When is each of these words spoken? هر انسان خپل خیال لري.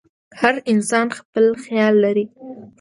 هر 0.39 0.55
انسان 0.71 1.07
خپل 1.17 1.45
خیال 1.63 1.95
لري. 2.03 2.25